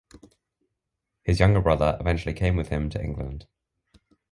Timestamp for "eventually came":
1.99-2.55